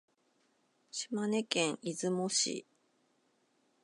[0.89, 2.65] 島根県出雲市